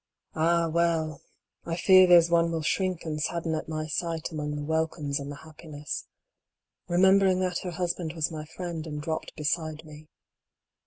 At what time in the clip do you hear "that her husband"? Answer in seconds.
7.41-8.13